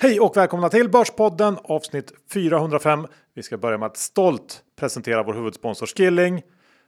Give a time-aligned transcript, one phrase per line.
[0.00, 3.06] Hej och välkomna till Börspodden avsnitt 405.
[3.34, 6.42] Vi ska börja med att stolt presentera vår huvudsponsor Skilling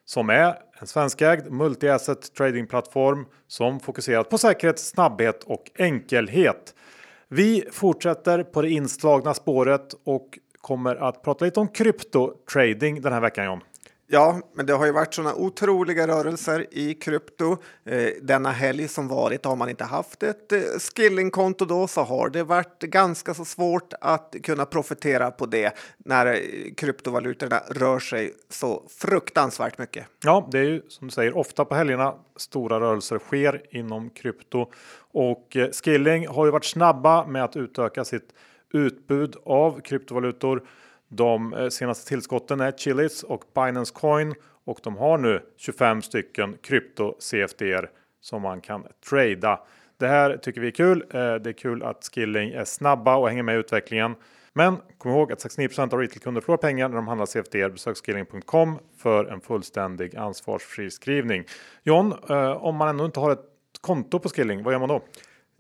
[0.05, 6.75] som är en svenskägd multi-asset tradingplattform som fokuserat på säkerhet, snabbhet och enkelhet.
[7.29, 13.21] Vi fortsätter på det inslagna spåret och kommer att prata lite om kryptotrading den här
[13.21, 13.61] veckan John.
[14.13, 17.57] Ja, men det har ju varit sådana otroliga rörelser i krypto.
[17.85, 20.61] Eh, denna helg som varit har man inte haft ett eh,
[20.97, 26.27] skillingkonto då så har det varit ganska så svårt att kunna profitera på det när
[26.27, 26.39] eh,
[26.77, 30.07] kryptovalutorna rör sig så fruktansvärt mycket.
[30.25, 34.67] Ja, det är ju som du säger ofta på helgerna stora rörelser sker inom krypto
[35.13, 38.33] och eh, Skilling har ju varit snabba med att utöka sitt
[38.73, 40.63] utbud av kryptovalutor.
[41.13, 46.57] De eh, senaste tillskotten är Chilis och Binance Coin och de har nu 25 stycken
[46.63, 47.65] krypto CFD
[48.21, 49.61] som man kan trada.
[49.97, 51.05] Det här tycker vi är kul.
[51.11, 54.15] Eh, det är kul att Skilling är snabba och hänger med i utvecklingen.
[54.53, 57.69] Men kom ihåg att 69% av retailkunder förlorar pengar när de handlar CFD.
[57.69, 61.45] Besök skilling.com för en fullständig ansvarsfri skrivning.
[61.83, 63.45] John, eh, om man ändå inte har ett
[63.81, 65.03] konto på Skilling, vad gör man då?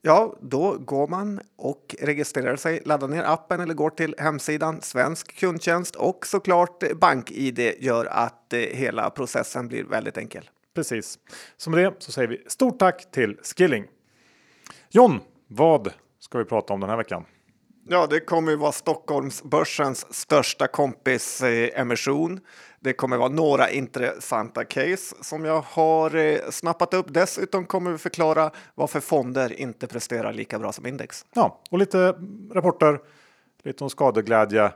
[0.02, 5.36] Ja, då går man och registrerar sig, laddar ner appen eller går till hemsidan Svensk
[5.36, 10.50] kundtjänst och såklart BankID gör att eh, hela processen blir väldigt enkel.
[10.74, 11.18] Precis.
[11.56, 13.84] Så med det så säger vi stort tack till Skilling.
[14.90, 17.24] John, vad ska vi prata om den här veckan?
[17.88, 22.40] Ja, det kommer ju vara Stockholmsbörsens största kompis eh, emission.
[22.80, 27.06] Det kommer vara några intressanta case som jag har eh, snappat upp.
[27.08, 31.26] Dessutom kommer vi förklara varför fonder inte presterar lika bra som index.
[31.34, 32.14] Ja, och lite
[32.52, 33.00] rapporter,
[33.62, 34.72] lite om skadeglädje,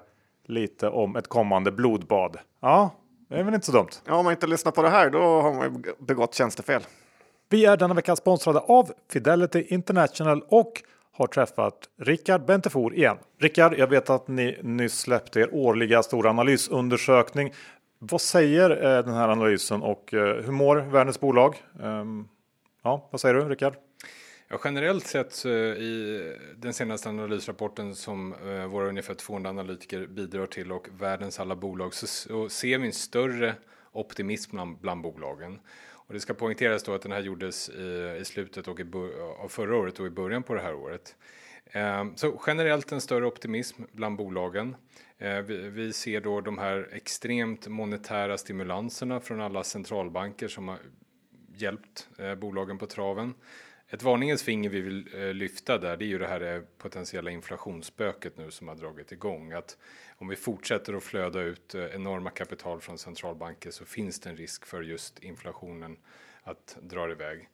[0.46, 2.38] lite om ett kommande blodbad.
[2.60, 2.90] Ja,
[3.28, 3.90] det är väl inte så dumt.
[4.04, 6.82] Ja, om man inte lyssnar på det här, då har man begått tjänstefel.
[7.48, 10.82] Vi är denna vecka sponsrade av Fidelity International och
[11.16, 13.16] har träffat Rickard Bentefor igen.
[13.38, 17.52] Rickard, jag vet att ni nyss släppte er årliga stora analysundersökning.
[17.98, 21.56] Vad säger eh, den här analysen och eh, hur mår världens bolag?
[21.82, 22.28] Ehm,
[22.82, 23.74] ja, vad säger du Rickard?
[24.48, 28.34] Ja, generellt sett eh, i den senaste analysrapporten som
[28.70, 33.54] våra ungefär 200 analytiker bidrar till och världens alla bolag så ser vi en större
[33.94, 35.60] optimism bland, bland bolagen.
[36.06, 38.84] Och det ska poängteras då att den här gjordes i, i slutet och i,
[39.38, 41.16] av förra året och i början på det här året.
[41.72, 44.76] Ehm, så generellt en större optimism bland bolagen.
[45.18, 50.78] Ehm, vi, ser då de här extremt monetära stimulanserna från alla centralbanker som har
[51.56, 53.34] hjälpt eh, bolagen på traven.
[53.94, 57.30] Ett varningens finger vi vill eh, lyfta där det är ju det här eh, potentiella
[57.30, 59.52] inflationsspöket nu som har dragit igång.
[59.52, 59.78] Att
[60.16, 64.36] om vi fortsätter att flöda ut eh, enorma kapital från centralbanker så finns det en
[64.36, 65.96] risk för just inflationen
[66.42, 67.48] att dra iväg.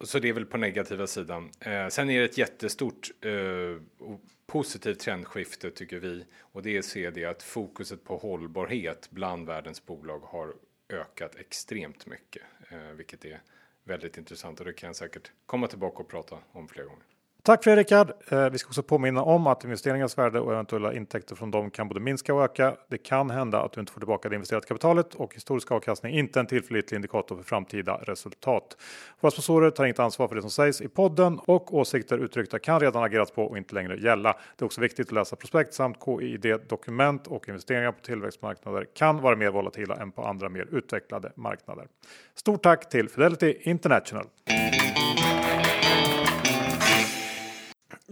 [0.00, 1.50] Så det är väl på negativa sidan.
[1.60, 4.10] Eh, sen är det ett jättestort eh,
[4.46, 9.86] positivt trendskifte tycker vi och det är se det att fokuset på hållbarhet bland världens
[9.86, 10.54] bolag har
[10.88, 13.40] ökat extremt mycket, eh, vilket är
[13.84, 17.04] väldigt intressant och det kan jag säkert komma tillbaka och prata om fler gånger.
[17.42, 18.12] Tack för det Rickard.
[18.28, 21.88] Eh, vi ska också påminna om att investeringars värde och eventuella intäkter från dem kan
[21.88, 22.76] både minska och öka.
[22.88, 26.40] Det kan hända att du inte får tillbaka det investerade kapitalet och historisk avkastning inte
[26.40, 28.76] en tillförlitlig indikator för framtida resultat.
[29.20, 32.80] Våra sponsorer tar inget ansvar för det som sägs i podden och åsikter uttryckta kan
[32.80, 34.36] redan agerats på och inte längre gälla.
[34.56, 39.20] Det är också viktigt att läsa prospekt samt KID dokument och investeringar på tillväxtmarknader kan
[39.20, 41.86] vara mer volatila än på andra mer utvecklade marknader.
[42.34, 44.26] Stort tack till Fidelity International.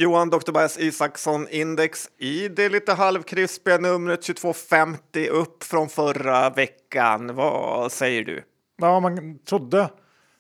[0.00, 0.53] Johan Dr.
[0.53, 7.34] Bias Isaksson index i det lite halvkrispiga numret 2250 upp från förra veckan.
[7.34, 8.42] Vad säger du?
[8.76, 9.88] Ja, man trodde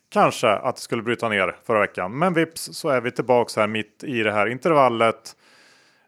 [0.08, 3.68] kanske att det skulle bryta ner förra veckan, men vips så är vi tillbaka här
[3.68, 5.36] mitt i det här intervallet.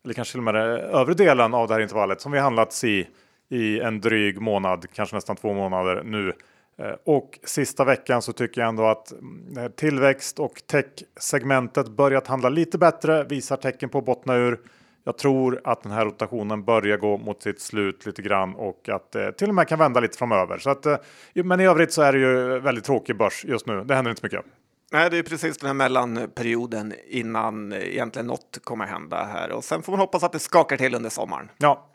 [0.05, 2.84] Eller kanske till och med den övre delen av det här intervallet som vi handlats
[2.84, 3.09] i
[3.49, 6.33] i en dryg månad, kanske nästan två månader nu.
[6.80, 12.48] Eh, och sista veckan så tycker jag ändå att mm, tillväxt och tech-segmentet börjat handla
[12.48, 14.60] lite bättre, visar tecken på att bottna ur.
[15.04, 19.12] Jag tror att den här rotationen börjar gå mot sitt slut lite grann och att
[19.12, 20.59] det till och med kan vända lite framöver.
[20.59, 20.97] Så att, eh,
[21.32, 23.84] men i övrigt så är det ju väldigt tråkig börs just nu.
[23.84, 24.44] Det händer inte så mycket.
[24.92, 29.83] Nej, det är precis den här mellanperioden innan egentligen något kommer hända här och sen
[29.83, 31.48] får man hoppas att det skakar till under sommaren.
[31.59, 31.91] Ja,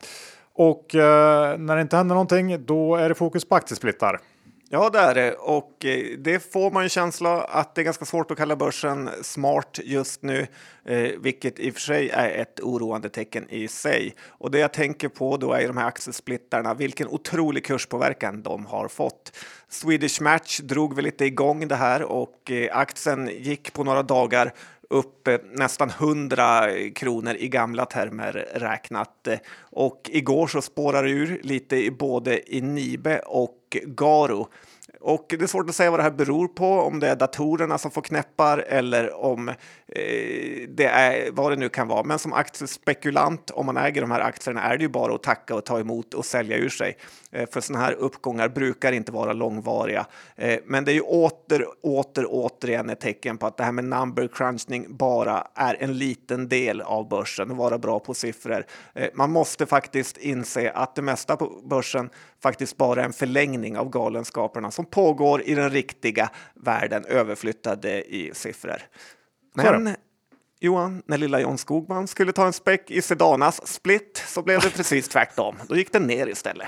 [0.54, 4.20] och eh, när det inte händer någonting, då är det fokus på aktiesplittar.
[4.70, 8.06] Ja, det är det och eh, det får man ju känsla att det är ganska
[8.06, 10.48] svårt att kalla börsen smart just nu,
[10.86, 14.16] eh, vilket i och för sig är ett oroande tecken i sig.
[14.28, 18.88] Och det jag tänker på då är de här aktiesplittarna, vilken otrolig kurspåverkan de har
[18.88, 19.38] fått.
[19.70, 24.54] Swedish Match drog väl lite igång det här och eh, aktien gick på några dagar
[24.90, 29.28] upp nästan 100 kronor i gamla termer räknat.
[29.60, 34.48] Och igår så spårar det ur lite i både i Nibe och Garo.
[35.06, 37.78] Och det är svårt att säga vad det här beror på, om det är datorerna
[37.78, 39.56] som får knäppar eller om eh,
[40.70, 42.04] det är vad det nu kan vara.
[42.04, 45.56] Men som aktiespekulant, om man äger de här aktierna, är det ju bara att tacka
[45.56, 46.98] och ta emot och sälja ur sig.
[47.32, 50.06] Eh, för sådana här uppgångar brukar inte vara långvariga.
[50.36, 53.86] Eh, men det är ju åter, åter, återigen ett tecken på att det här med
[53.86, 58.66] number crunching bara är en liten del av börsen och vara bra på siffror.
[58.94, 62.10] Eh, man måste faktiskt inse att det mesta på börsen
[62.46, 68.78] faktiskt bara en förlängning av galenskaperna som pågår i den riktiga världen överflyttade i siffror.
[69.54, 69.96] Men
[70.60, 74.70] Johan, när lilla John Skogman skulle ta en späck i Sedanas split så blev det
[74.70, 75.56] precis tvärtom.
[75.68, 76.68] Då gick den ner istället.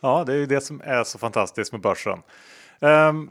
[0.00, 2.18] Ja, det är ju det som är så fantastiskt med börsen.
[2.80, 3.30] Um,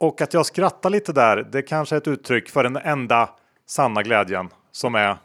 [0.00, 3.30] och att jag skrattar lite där, det kanske är ett uttryck för den enda
[3.66, 5.16] sanna glädjen som är.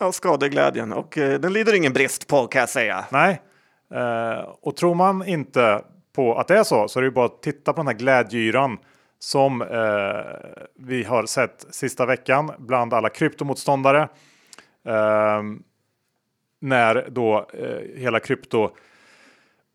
[0.00, 3.04] Ja, skadeglädjen och uh, den lider ingen brist på kan jag säga.
[3.10, 3.42] Nej,
[3.94, 7.26] Eh, och tror man inte på att det är så så är det ju bara
[7.26, 8.78] att titta på den här glädjyran
[9.18, 9.68] som eh,
[10.74, 14.02] vi har sett sista veckan bland alla kryptomotståndare.
[14.86, 15.42] Eh,
[16.60, 17.46] när då
[17.96, 18.70] hela krypto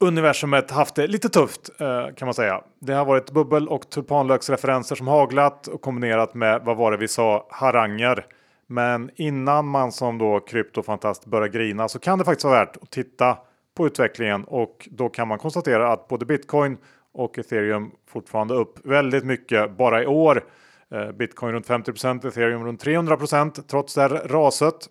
[0.04, 2.62] universumet haft det lite tufft eh, kan man säga.
[2.80, 7.08] Det har varit bubbel och tulpanlöksreferenser som haglat och kombinerat med vad var det vi
[7.08, 8.26] sa haranger.
[8.68, 12.92] Men innan man som då kryptofantast börjar grina så kan det faktiskt vara värt att
[12.92, 13.38] titta
[13.76, 16.78] på utvecklingen och då kan man konstatera att både bitcoin
[17.12, 20.44] och ethereum fortfarande upp väldigt mycket bara i år.
[20.92, 24.90] Eh, bitcoin runt 50% ethereum runt 300% trots det här raset.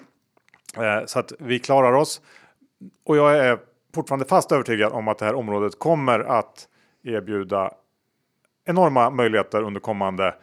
[0.76, 2.20] Eh, så att vi klarar oss.
[3.04, 3.58] Och jag är
[3.94, 6.68] fortfarande fast övertygad om att det här området kommer att
[7.04, 7.70] erbjuda
[8.64, 10.34] enorma möjligheter under kommande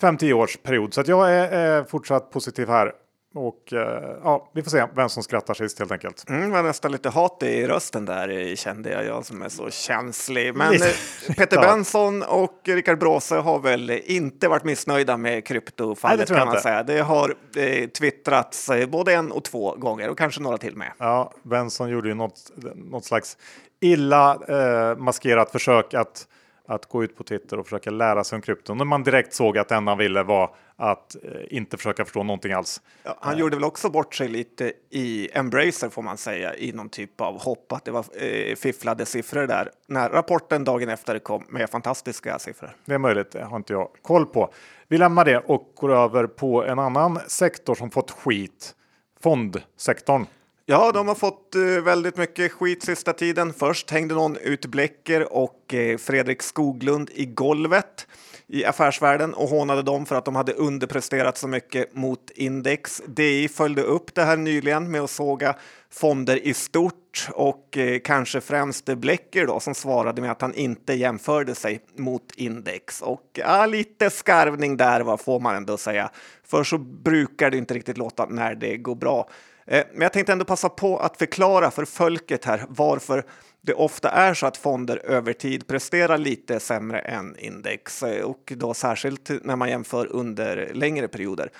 [0.00, 0.94] 5-10 års period.
[0.94, 2.92] Så att jag är fortsatt positiv här.
[3.34, 6.28] Och eh, ja, vi får se vem som skrattar sist helt enkelt.
[6.28, 10.54] Mm, var nästan lite hat i rösten där kände jag, jag som är så känslig.
[10.54, 16.38] Men eh, Peter Benson och Rickard Bråse har väl inte varit missnöjda med kryptofallet kan
[16.38, 16.60] man inte.
[16.60, 16.82] säga.
[16.82, 20.92] Det har eh, twittrats eh, både en och två gånger och kanske några till med.
[20.98, 23.36] Ja, Benson gjorde ju något, något slags
[23.80, 26.26] illa eh, maskerat försök att
[26.68, 28.78] att gå ut på Twitter och försöka lära sig om krypton.
[28.78, 32.22] När man direkt såg att det enda han ville var att eh, inte försöka förstå
[32.22, 32.82] någonting alls.
[33.02, 36.88] Ja, han gjorde väl också bort sig lite i Embracer får man säga i någon
[36.88, 41.44] typ av hopp att det var eh, fifflade siffror där när rapporten dagen efter kom
[41.48, 42.76] med fantastiska siffror.
[42.84, 44.52] Det är möjligt, det har inte jag koll på.
[44.88, 48.74] Vi lämnar det och går över på en annan sektor som fått skit.
[49.22, 50.26] Fondsektorn.
[50.66, 53.52] Ja, de har fått eh, väldigt mycket skit sista tiden.
[53.52, 58.06] Först hängde någon ut Blecker och eh, Fredrik Skoglund i golvet
[58.48, 63.02] i affärsvärlden och hånade dem för att de hade underpresterat så mycket mot index.
[63.06, 65.54] DI följde upp det här nyligen med att såga
[65.90, 70.94] fonder i stort och eh, kanske främst Blecker då som svarade med att han inte
[70.94, 73.02] jämförde sig mot index.
[73.02, 76.10] Och ja, lite skarvning där vad får man ändå säga.
[76.46, 79.28] För så brukar det inte riktigt låta när det går bra.
[79.66, 83.24] Eh, men jag tänkte ändå passa på att förklara för folket här varför
[83.66, 88.52] det ofta är så att fonder över tid presterar lite sämre än index eh, och
[88.56, 91.50] då särskilt när man jämför under längre perioder.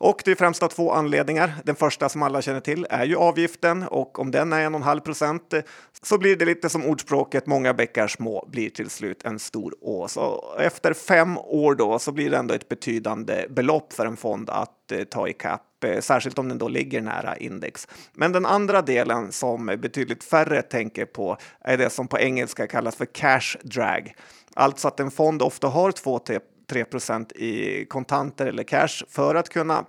[0.00, 1.54] Och det är främst av två anledningar.
[1.64, 5.52] Den första som alla känner till är ju avgiften och om den är 1,5 procent
[5.52, 5.60] eh,
[6.02, 10.08] så blir det lite som ordspråket många bäckar små blir till slut en stor å.
[10.08, 14.50] Så efter fem år då så blir det ändå ett betydande belopp för en fond
[14.50, 17.88] att eh, ta ikapp kapp, eh, särskilt om den då ligger nära index.
[18.12, 22.96] Men den andra delen som betydligt färre tänker på är det som på engelska kallas
[22.96, 24.14] för cash drag.
[24.54, 25.92] Alltså att en fond ofta har
[26.70, 26.84] 3
[27.34, 29.84] i kontanter eller cash för att kunna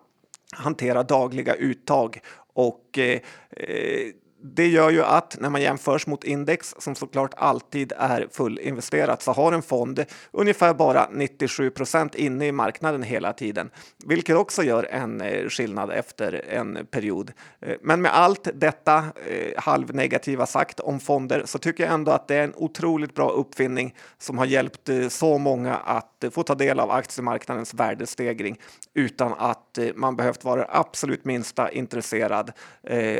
[0.51, 2.19] hantera dagliga uttag.
[2.53, 3.19] Och eh,
[3.49, 4.11] eh
[4.43, 9.31] det gör ju att när man jämförs mot index som såklart alltid är fullinvesterat så
[9.31, 13.69] har en fond ungefär bara 97 procent inne i marknaden hela tiden,
[14.05, 17.31] vilket också gör en eh, skillnad efter en period.
[17.61, 22.27] Eh, men med allt detta eh, halvnegativa sagt om fonder så tycker jag ändå att
[22.27, 26.79] det är en otroligt bra uppfinning som har hjälpt så många att få ta del
[26.79, 28.59] av aktiemarknadens värdestegring
[28.93, 32.51] utan att man behövt vara absolut minsta intresserad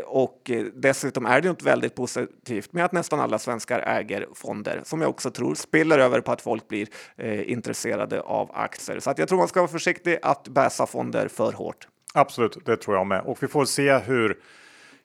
[0.06, 4.82] och dessutom Dessutom är det något väldigt positivt med att nästan alla svenskar äger fonder
[4.84, 6.88] som jag också tror spiller över på att folk blir
[7.18, 9.00] eh, intresserade av aktier.
[9.00, 11.88] Så att jag tror man ska vara försiktig att bäsa fonder för hårt.
[12.14, 13.22] Absolut, det tror jag med.
[13.22, 14.38] Och vi får se hur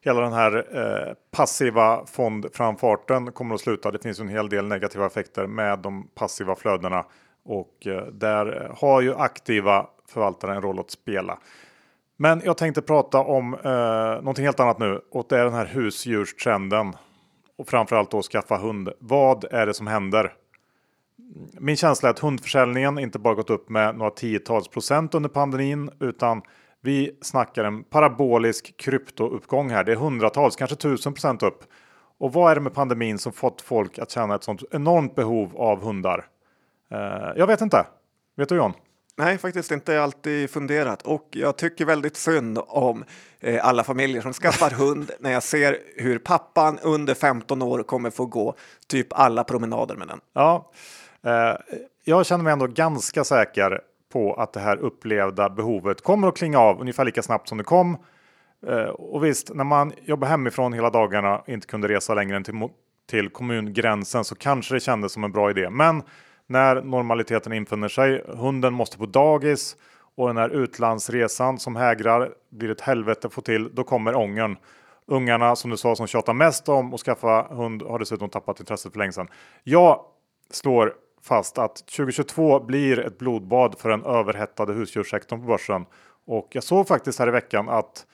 [0.01, 3.91] hela den här eh, passiva fondframfarten kommer att sluta.
[3.91, 7.05] Det finns en hel del negativa effekter med de passiva flödena
[7.45, 11.39] och eh, där har ju aktiva förvaltare en roll att spela.
[12.17, 15.67] Men jag tänkte prata om eh, någonting helt annat nu och det är den här
[15.67, 16.93] husdjurstrenden.
[17.59, 18.89] Och framförallt då skaffa hund.
[18.99, 20.33] Vad är det som händer?
[21.61, 25.91] Min känsla är att hundförsäljningen inte bara gått upp med några tiotals procent under pandemin
[26.01, 26.43] utan
[26.81, 29.85] vi snackar en parabolisk kryptouppgång här.
[29.85, 31.65] Det är hundratals, kanske tusen procent upp.
[32.19, 35.57] Och vad är det med pandemin som fått folk att känna ett sånt enormt behov
[35.57, 36.27] av hundar?
[36.91, 36.99] Eh,
[37.37, 37.87] jag vet inte.
[38.37, 38.73] Vet du John?
[39.19, 43.05] Nej, faktiskt inte alltid funderat och jag tycker väldigt synd om
[43.41, 48.11] eh, alla familjer som skaffar hund när jag ser hur pappan under 15 år kommer
[48.11, 48.55] få gå
[48.89, 50.21] typ alla promenader med den.
[50.33, 50.71] Ja,
[51.25, 53.81] eh, jag känner mig ändå ganska säker
[54.13, 57.65] på att det här upplevda behovet kommer att klinga av ungefär lika snabbt som det
[57.65, 57.97] kom.
[58.67, 62.45] Eh, och visst, när man jobbar hemifrån hela dagarna och inte kunde resa längre än
[62.45, 62.69] till,
[63.11, 65.71] till kommungränsen så kanske det kändes som en bra idé.
[65.71, 66.03] Men
[66.47, 69.77] när normaliteten infinner sig, hunden måste på dagis
[70.17, 74.57] och den här utlandsresan som hägrar blir ett helvete att få till, då kommer ångern.
[75.07, 78.93] Ungarna som du sa som tjatar mest om att skaffa hund har dessutom tappat intresset
[78.93, 79.29] för länge sedan.
[79.65, 80.01] Jag
[80.51, 85.87] slår fast att 2022 blir ett blodbad för den överhettade husdjurssektorn på börsen.
[86.27, 88.07] Och jag såg faktiskt här i veckan att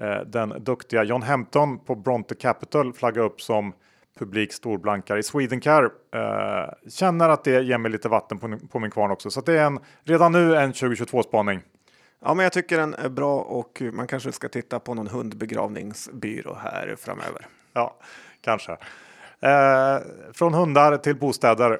[0.00, 3.72] eh, den duktiga John Hampton på Bronte Capital flaggar upp som
[4.18, 5.86] publik storblankare i Swedencare.
[6.14, 9.30] Eh, känner att det ger mig lite vatten på, på min kvarn också.
[9.30, 11.60] Så det är en, redan nu en 2022 spaning.
[12.24, 16.54] Ja, men jag tycker den är bra och man kanske ska titta på någon hundbegravningsbyrå
[16.62, 17.46] här framöver.
[17.72, 17.96] Ja,
[18.40, 18.72] kanske.
[19.40, 19.98] Eh,
[20.32, 21.78] från hundar till bostäder.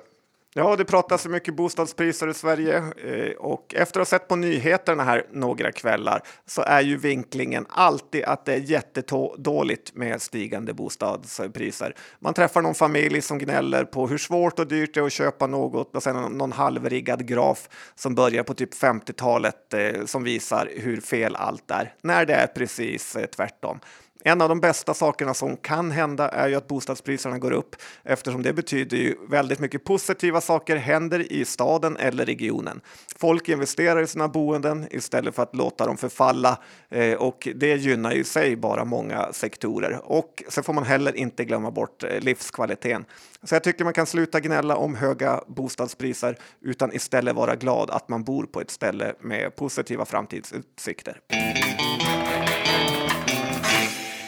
[0.55, 4.37] Ja, det pratas så mycket bostadspriser i Sverige eh, och efter att ha sett på
[4.37, 10.75] nyheterna här några kvällar så är ju vinklingen alltid att det är jättedåligt med stigande
[10.75, 11.95] bostadspriser.
[12.19, 15.47] Man träffar någon familj som gnäller på hur svårt och dyrt det är att köpa
[15.47, 21.01] något och sen någon halvriggad graf som börjar på typ 50-talet eh, som visar hur
[21.01, 23.81] fel allt är när det är precis eh, tvärtom.
[24.29, 28.43] En av de bästa sakerna som kan hända är ju att bostadspriserna går upp eftersom
[28.43, 32.81] det betyder ju väldigt mycket positiva saker händer i staden eller regionen.
[33.17, 36.59] Folk investerar i sina boenden istället för att låta dem förfalla
[36.89, 40.01] eh, och det gynnar ju sig bara många sektorer.
[40.05, 43.05] Och så får man heller inte glömma bort eh, livskvaliteten.
[43.43, 48.09] Så jag tycker man kan sluta gnälla om höga bostadspriser utan istället vara glad att
[48.09, 51.21] man bor på ett ställe med positiva framtidsutsikter.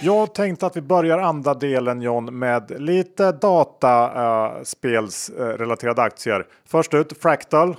[0.02, 6.46] Jag tänkte att vi börjar andra delen John med lite dataspelsrelaterade uh, aktier.
[6.64, 7.76] Först ut Fractal, uh,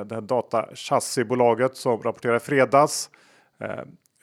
[0.00, 3.10] det här datachassibolaget som rapporterar i fredags.
[3.62, 3.68] Uh,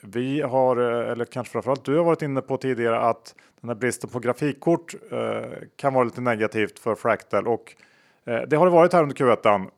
[0.02, 3.74] vi har, eh, eller kanske framförallt du har varit inne på tidigare att den här
[3.74, 4.94] bristen på grafikkort
[5.76, 7.74] kan vara lite negativt för Fractal och
[8.24, 9.68] det har det varit här under Q1.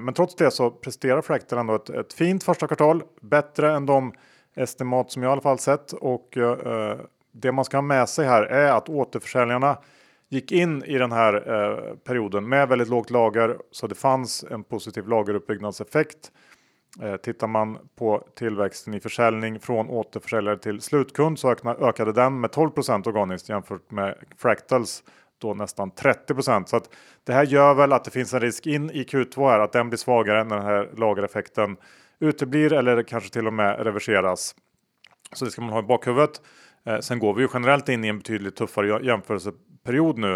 [0.00, 4.12] Men trots det så presterar Fractal ändå ett, ett fint första kvartal, bättre än de
[4.62, 5.92] estimat som jag i alla fall sett.
[5.92, 6.98] Och eh,
[7.32, 9.78] det man ska ha med sig här är att återförsäljarna
[10.28, 13.56] gick in i den här eh, perioden med väldigt lågt lager.
[13.70, 16.32] Så det fanns en positiv lageruppbyggnadseffekt.
[17.02, 22.50] Eh, tittar man på tillväxten i försäljning från återförsäljare till slutkund så ökade den med
[22.50, 25.02] 12% organiskt jämfört med Fractals
[25.38, 26.90] då nästan 30% Så att
[27.24, 29.88] det här gör väl att det finns en risk in i Q2 här att den
[29.88, 31.76] blir svagare när den här lagereffekten
[32.20, 34.54] uteblir eller kanske till och med reverseras.
[35.32, 36.42] Så det ska man ha i bakhuvudet.
[36.84, 40.34] Eh, sen går vi ju generellt in i en betydligt tuffare jämförelseperiod nu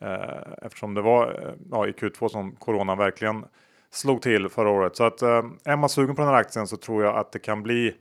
[0.00, 3.44] eh, eftersom det var eh, ja, i Q2 som corona verkligen
[3.90, 4.96] slog till förra året.
[4.96, 7.38] Så att eh, är man sugen på den här aktien så tror jag att det
[7.38, 7.94] kan bli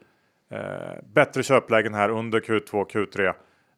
[0.51, 3.33] eh, bättre köplägen här under Q2 Q3.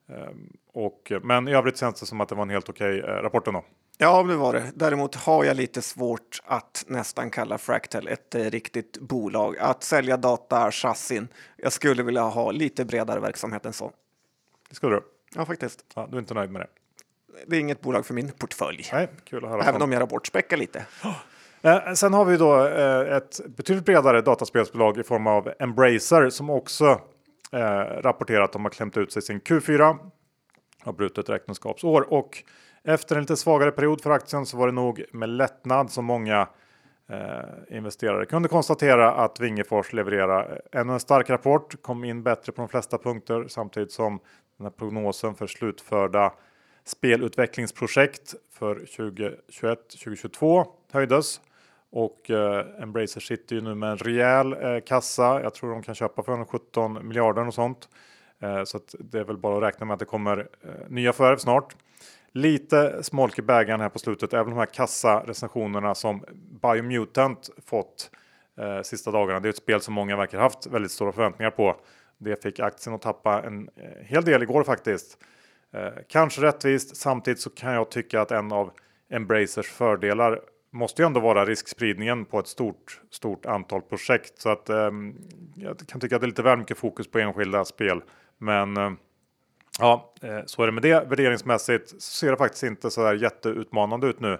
[0.09, 0.27] Eh,
[0.74, 3.15] och, eh, men i övrigt känns det som att det var en helt okej okay,
[3.15, 3.63] rapport ändå.
[3.97, 4.71] Ja, det var det.
[4.75, 9.57] Däremot har jag lite svårt att nästan kalla Fractal ett eh, riktigt bolag.
[9.57, 11.27] Att sälja data, chassin.
[11.57, 13.91] Jag skulle vilja ha lite bredare verksamhet än så.
[14.69, 15.03] Det skulle du?
[15.35, 15.85] Ja, faktiskt.
[15.95, 16.67] Ja, du är inte nöjd med det?
[17.47, 18.89] Det är inget bolag för min portfölj.
[18.93, 19.63] Nej, kul att höra.
[19.63, 20.85] Även om jag har bortspäckat lite.
[21.61, 26.49] Eh, sen har vi då eh, ett betydligt bredare dataspelsbolag i form av Embracer som
[26.49, 27.01] också
[27.51, 27.59] eh,
[28.01, 29.97] rapporterat att de har klämt ut sig sin Q4.
[30.79, 32.43] Har brutit räkenskapsår och
[32.85, 36.47] efter en lite svagare period för aktien så var det nog med lättnad som många
[37.09, 42.51] eh, investerare kunde konstatera att Vingefors levererar eh, ännu en stark rapport, kom in bättre
[42.51, 44.19] på de flesta punkter samtidigt som
[44.57, 46.33] den här prognosen för slutförda
[46.85, 51.41] spelutvecklingsprojekt för 2021-2022 höjdes.
[51.91, 55.41] Och eh, Embracer sitter ju nu med en rejäl eh, kassa.
[55.43, 57.89] Jag tror de kan köpa för 17 miljarder och sånt.
[58.39, 61.37] Eh, så det är väl bara att räkna med att det kommer eh, nya förvärv
[61.37, 61.75] snart.
[62.35, 66.23] Lite smolk i bägaren här på slutet, även de här kassa recensionerna som
[66.61, 68.11] Biomutant fått
[68.59, 69.39] eh, sista dagarna.
[69.39, 71.75] Det är ett spel som många verkar haft väldigt stora förväntningar på.
[72.17, 75.17] Det fick aktien att tappa en eh, hel del igår faktiskt.
[75.73, 76.97] Eh, kanske rättvist.
[76.97, 78.71] Samtidigt så kan jag tycka att en av
[79.09, 80.39] Embracers fördelar
[80.71, 84.41] måste ju ändå vara riskspridningen på ett stort, stort antal projekt.
[84.41, 84.91] Så att eh,
[85.55, 88.01] jag kan tycka att det är lite väl mycket fokus på enskilda spel.
[88.37, 88.91] Men eh,
[89.79, 91.10] ja, eh, så är det med det.
[91.10, 94.38] Värderingsmässigt ser det faktiskt inte så där jätteutmanande ut nu.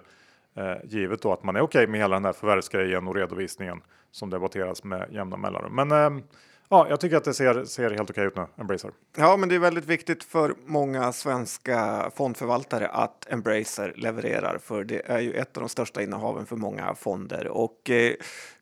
[0.56, 3.82] Eh, givet då att man är okej okay med hela den här förvärvsgrejen och redovisningen
[4.10, 5.74] som debatteras med jämna mellanrum.
[5.74, 6.22] Men ehm,
[6.68, 8.90] Ja, jag tycker att det ser, ser helt okej ut nu, Embracer.
[9.16, 15.02] Ja, men det är väldigt viktigt för många svenska fondförvaltare att Embracer levererar, för det
[15.06, 17.48] är ju ett av de största innehaven för många fonder.
[17.48, 18.14] Och eh,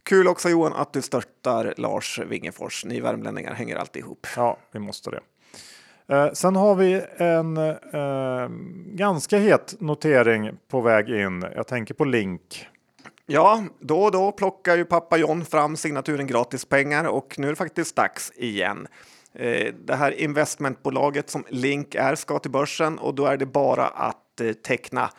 [0.02, 2.84] kul också Johan att du stöttar Lars Wingefors.
[2.84, 4.26] Ni värmlänningar hänger alltid ihop.
[4.36, 5.20] Ja, vi måste det.
[6.08, 8.48] Eh, sen har vi en eh,
[8.94, 11.44] ganska het notering på väg in.
[11.54, 12.66] Jag tänker på Link.
[13.26, 17.56] Ja, då och då plockar ju pappa John fram signaturen gratispengar och nu är det
[17.56, 18.86] faktiskt dags igen.
[19.34, 23.86] Eh, det här investmentbolaget som Link är ska till börsen och då är det bara
[23.86, 25.10] att eh, teckna.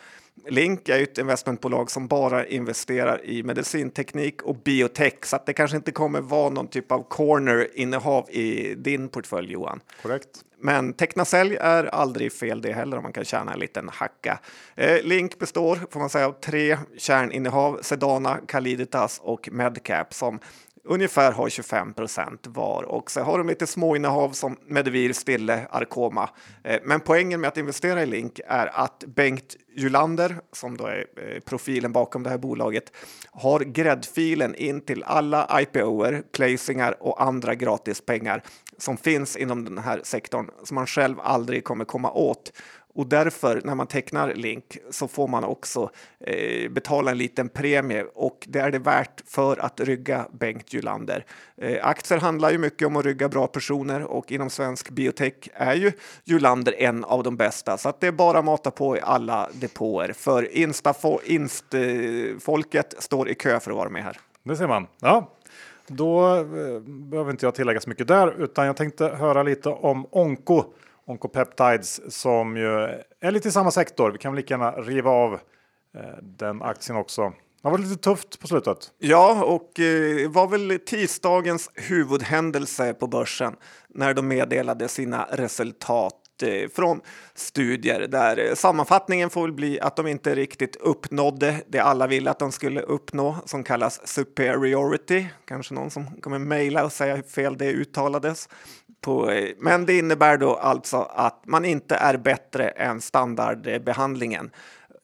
[0.48, 5.52] Link är ju ett investmentbolag som bara investerar i medicinteknik och biotech så att det
[5.52, 9.80] kanske inte kommer vara någon typ av corner-innehav i din portfölj Johan.
[10.02, 10.28] Korrekt.
[10.58, 14.38] Men teckna sälj är aldrig fel det heller om man kan tjäna en liten hacka.
[14.74, 20.40] Eh, Link består får man säga av tre kärninnehav, Sedana, Caliditas och Medcap som
[20.86, 22.82] ungefär har 25 procent var.
[22.82, 26.30] Och så har de lite småinnehav som Medivir, Stille, Arkoma.
[26.64, 31.06] Eh, men poängen med att investera i Link är att Bengt Julander, som då är
[31.16, 32.92] eh, profilen bakom det här bolaget,
[33.30, 38.42] har gräddfilen in till alla IPOer, placingar och andra gratispengar
[38.78, 42.52] som finns inom den här sektorn som man själv aldrig kommer komma åt.
[42.96, 48.04] Och därför, när man tecknar Link, så får man också eh, betala en liten premie
[48.14, 51.24] och det är det värt för att rygga Bengt Julander.
[51.56, 55.74] Eh, aktier handlar ju mycket om att rygga bra personer och inom svensk biotech är
[55.74, 55.92] ju
[56.24, 57.78] Julander en av de bästa.
[57.78, 63.28] Så att det är bara att mata på i alla depåer, för Insta-folket eh, står
[63.28, 64.20] i kö för att vara med här.
[64.42, 64.86] Det ser man.
[65.00, 65.30] Ja,
[65.86, 66.44] då eh,
[66.80, 70.64] behöver inte jag tillägga så mycket där, utan jag tänkte höra lite om Onko.
[71.06, 72.70] Oncopeptides som ju
[73.20, 74.10] är lite i samma sektor.
[74.10, 75.34] Vi kan väl lika gärna riva av
[75.94, 77.32] eh, den aktien också.
[77.62, 78.92] Det var lite tufft på slutet.
[78.98, 83.56] Ja, och eh, var väl tisdagens huvudhändelse på börsen
[83.88, 87.00] när de meddelade sina resultat Eh, från
[87.34, 92.30] studier där eh, sammanfattningen får väl bli att de inte riktigt uppnådde det alla ville
[92.30, 95.26] att de skulle uppnå som kallas superiority.
[95.44, 98.48] Kanske någon som kommer mejla och säga hur fel det uttalades.
[99.06, 104.50] På, men det innebär då alltså att man inte är bättre än standardbehandlingen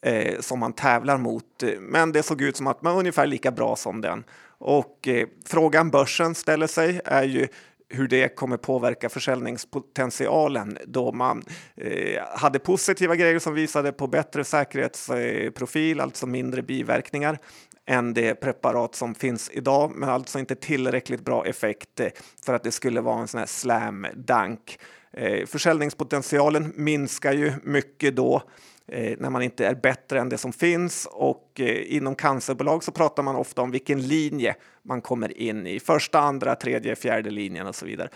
[0.03, 1.62] eh, som man tävlar mot.
[1.81, 4.25] Men det såg ut som att man var ungefär lika bra som den.
[4.59, 7.49] Och eh, frågan börsen ställer sig är ju
[7.88, 11.45] hur det kommer påverka försäljningspotentialen då man
[11.77, 17.38] eh, hade positiva grejer som visade på bättre säkerhetsprofil, alltså mindre biverkningar
[17.87, 22.09] än det preparat som finns idag, men alltså inte tillräckligt bra effekt eh,
[22.45, 24.79] för att det skulle vara en sån här slam dunk.
[25.12, 28.42] Eh, försäljningspotentialen minskar ju mycket då
[28.88, 33.23] eh, när man inte är bättre än det som finns och inom cancerbolag så pratar
[33.23, 35.81] man ofta om vilken linje man kommer in i.
[35.81, 38.09] Första, andra, tredje, fjärde linjen och så vidare.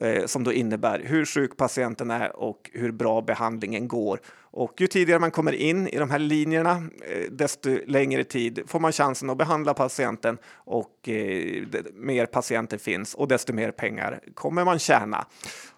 [0.00, 4.20] Eh, som då innebär hur sjuk patienten är och hur bra behandlingen går.
[4.56, 8.80] Och ju tidigare man kommer in i de här linjerna, eh, desto längre tid får
[8.80, 11.62] man chansen att behandla patienten och eh,
[11.94, 15.26] mer patienter finns och desto mer pengar kommer man tjäna.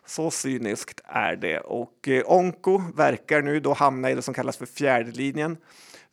[0.06, 1.60] Så cyniskt är det.
[1.60, 5.56] Och eh, Onko verkar nu då hamna i det som kallas för fjärde linjen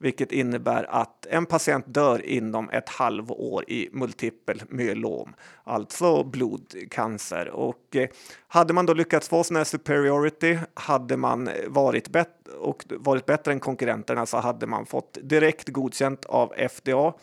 [0.03, 7.49] vilket innebär att en patient dör inom ett halvår i multipel myelom, alltså blodcancer.
[7.49, 8.09] Och eh,
[8.47, 13.25] hade man då lyckats få sån här superiority, hade man eh, varit, bet och varit
[13.25, 17.13] bättre än konkurrenterna så hade man fått direkt godkänt av FDA.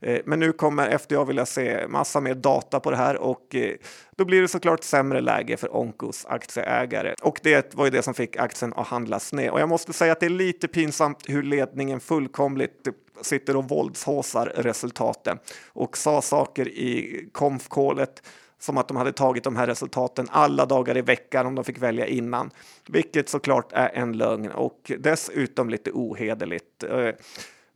[0.00, 3.74] Eh, men nu kommer FDA vilja se massa mer data på det här och eh,
[4.16, 7.14] då blir det såklart sämre läge för Onkos aktieägare.
[7.22, 9.50] Och det var ju det som fick aktien att handlas ner.
[9.50, 12.88] Och jag måste säga att det är lite pinsamt hur ledningen fullkomligt
[13.20, 18.22] sitter och våldshåsar resultaten och sa saker i konfkålet
[18.58, 21.78] som att de hade tagit de här resultaten alla dagar i veckan om de fick
[21.78, 22.50] välja innan,
[22.88, 26.82] vilket såklart är en lögn och dessutom lite ohederligt.
[26.82, 27.14] Eh,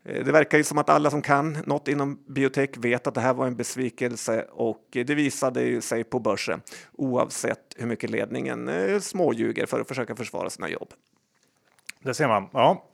[0.04, 3.34] det verkar ju som att alla som kan något inom biotech vet att det här
[3.34, 6.60] var en besvikelse och det visade ju sig på börsen
[6.92, 10.92] oavsett hur mycket ledningen eh, småljuger för att försöka försvara sina jobb.
[11.98, 12.48] Det ser man.
[12.52, 12.84] Ja.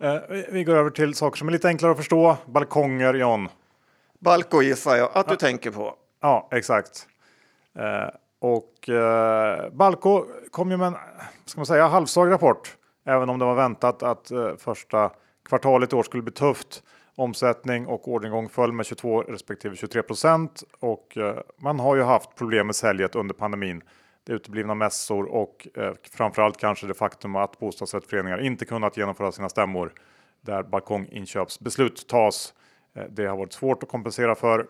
[0.00, 0.16] Eh,
[0.50, 2.36] vi går över till saker som är lite enklare att förstå.
[2.46, 3.48] Balkonger, John.
[4.18, 5.94] Balco gissar jag att du tänker på.
[6.20, 7.06] Ja, exakt.
[7.78, 10.96] Eh, och eh, Balco kom ju med en
[11.44, 12.76] ska man säga, halvsvag rapport,
[13.06, 15.10] även om det var väntat att eh, första
[15.48, 16.82] kvartalet i år skulle bli tufft.
[17.16, 22.34] Omsättning och orderingång föll med 22 respektive 23 procent och eh, man har ju haft
[22.34, 23.82] problem med säljet under pandemin.
[24.26, 29.48] Det uteblivna mässor och eh, framförallt kanske det faktum att bostadsrättsföreningar inte kunnat genomföra sina
[29.48, 29.92] stämmor
[30.40, 32.54] där balkonginköpsbeslut tas.
[32.94, 34.66] Eh, det har varit svårt att kompensera för.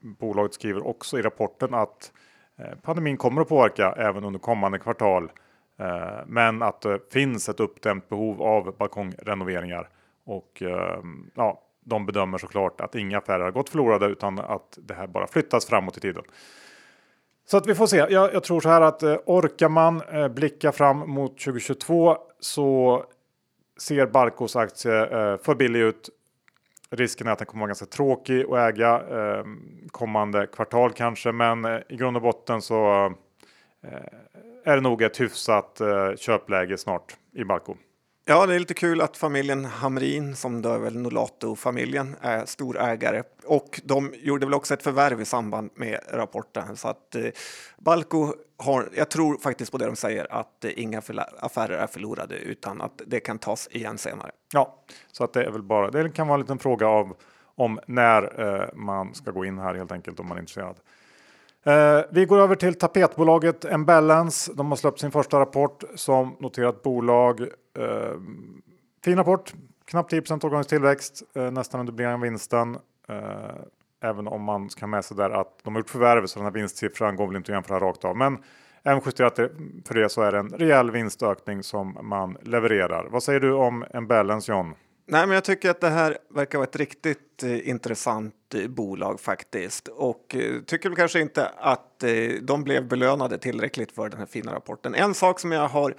[0.00, 2.12] Bolaget skriver också i rapporten att
[2.58, 5.32] eh, pandemin kommer att påverka även under kommande kvartal,
[5.78, 9.88] eh, men att det finns ett uppdämt behov av balkongrenoveringar
[10.24, 10.98] och eh,
[11.34, 15.26] ja, de bedömer såklart att inga affärer har gått förlorade utan att det här bara
[15.26, 16.22] flyttas framåt i tiden.
[17.46, 17.96] Så att vi får se.
[17.96, 20.02] Jag, jag tror så här att orkar man
[20.34, 23.04] blicka fram mot 2022 så
[23.80, 25.08] ser Barcos aktie
[25.42, 26.10] för billig ut
[26.90, 29.44] Risken är att den kommer vara ganska tråkig att äga eh,
[29.90, 33.06] kommande kvartal kanske, men eh, i grund och botten så
[33.84, 33.92] eh,
[34.64, 37.76] är det nog ett hyfsat eh, köpläge snart i Balco.
[38.30, 43.22] Ja, det är lite kul att familjen Hamrin, som då är väl Nolato-familjen, är storägare.
[43.44, 46.76] Och de gjorde väl också ett förvärv i samband med rapporten.
[46.76, 47.24] Så att eh,
[47.78, 51.02] Balco har, jag tror faktiskt på det de säger, att eh, inga
[51.40, 54.30] affärer är förlorade utan att det kan tas igen senare.
[54.52, 57.16] Ja, så att det är väl bara, det kan vara en liten fråga av
[57.54, 60.76] om när eh, man ska gå in här helt enkelt om man är intresserad.
[61.64, 64.52] Eh, vi går över till tapetbolaget Embalance.
[64.54, 67.48] De har släppt sin första rapport som noterat bolag.
[67.78, 68.16] Eh,
[69.04, 69.54] fin rapport,
[69.84, 72.78] knappt 10 organisk tillväxt, eh, nästan en dubblering av vinsten.
[73.08, 73.54] Eh,
[74.02, 76.52] även om man ska med sig där att de har gjort förvärv så den här
[76.52, 78.16] vinstsiffran går väl inte att jämföra rakt av.
[78.16, 78.38] Men
[78.82, 79.36] även justerat
[79.84, 83.08] för det så är det en rejäl vinstökning som man levererar.
[83.10, 84.74] Vad säger du om en balance John?
[85.06, 89.20] Nej, men jag tycker att det här verkar vara ett riktigt Eh, intressant eh, bolag
[89.20, 91.86] faktiskt och eh, tycker kanske inte att
[92.42, 94.94] de blev belönade tillräckligt för den här fina rapporten.
[94.94, 95.94] En sak som jag har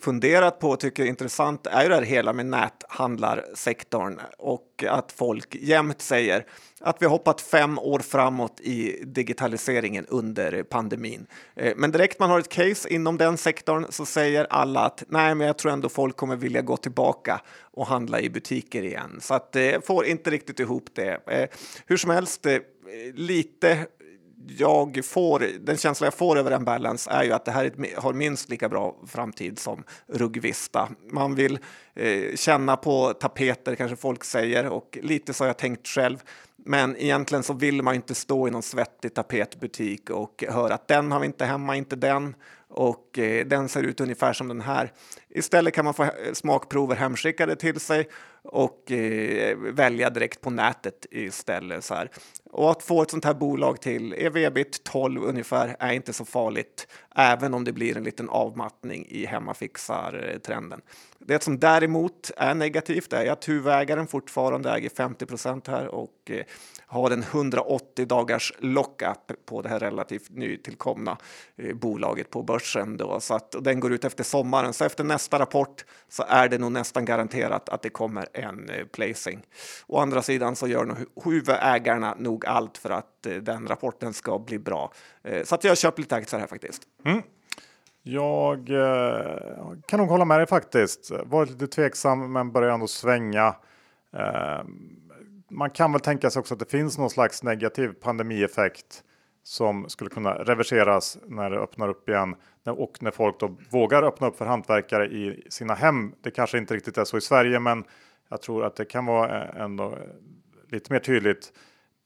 [0.00, 5.12] funderat på och tycker är intressant är ju det här hela med näthandlarsektorn och att
[5.12, 6.46] folk jämt säger
[6.80, 11.26] att vi har hoppat fem år framåt i digitaliseringen under pandemin.
[11.76, 15.46] Men direkt man har ett case inom den sektorn så säger alla att nej, men
[15.46, 17.40] jag tror ändå folk kommer vilja gå tillbaka
[17.74, 19.18] och handla i butiker igen.
[19.20, 21.20] Så att det får inte riktigt ihop det.
[21.26, 21.48] Eh,
[21.86, 22.58] hur som helst, eh,
[23.14, 23.86] lite
[24.58, 28.12] jag får, den känsla jag får över en balance är ju att det här har
[28.12, 30.88] minst lika bra framtid som Rugvista.
[31.10, 31.58] Man vill
[31.94, 36.22] eh, känna på tapeter, kanske folk säger, och lite så har jag tänkt själv.
[36.64, 41.12] Men egentligen så vill man inte stå i någon svettig tapetbutik och höra att den
[41.12, 42.34] har vi inte hemma, inte den
[42.68, 44.92] och eh, den ser ut ungefär som den här.
[45.28, 48.08] Istället kan man få eh, smakprover hemskickade till sig
[48.42, 51.84] och eh, välja direkt på nätet istället.
[51.84, 52.10] Så här.
[52.52, 56.24] Och att få ett sånt här bolag till ev ebit 12 ungefär är inte så
[56.24, 60.80] farligt, även om det blir en liten avmattning i hemmafixar-trenden.
[61.18, 66.44] Det som däremot är negativt är att huvudägaren fortfarande äger 50 här och eh,
[66.86, 71.16] har en 180 dagars lockup på det här relativt nytillkomna
[71.56, 72.96] eh, bolaget på börsen.
[72.96, 76.58] Då, så att, den går ut efter sommaren, så efter nästa rapport så är det
[76.58, 79.42] nog nästan garanterat att det kommer en eh, placing.
[79.86, 84.38] Å andra sidan så gör nog huvudägarna nog allt för att eh, den rapporten ska
[84.38, 84.92] bli bra.
[85.22, 86.82] Eh, så att jag köper lite aktier här faktiskt.
[87.04, 87.22] Mm.
[88.02, 91.10] Jag eh, kan nog hålla med dig faktiskt.
[91.24, 93.56] Varit lite tveksam men börjar ändå svänga.
[95.50, 99.04] Man kan väl tänka sig också att det finns någon slags negativ pandemieffekt
[99.42, 104.26] som skulle kunna reverseras när det öppnar upp igen och när folk då vågar öppna
[104.26, 106.14] upp för hantverkare i sina hem.
[106.22, 107.84] Det kanske inte riktigt är så i Sverige, men
[108.28, 109.98] jag tror att det kan vara ändå
[110.70, 111.52] lite mer tydligt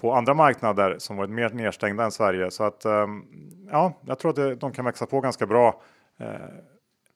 [0.00, 2.50] på andra marknader som varit mer nedstängda än Sverige.
[2.50, 3.24] Så att ehm,
[3.70, 5.82] ja, jag tror att det, de kan växa på ganska bra
[6.18, 6.26] eh,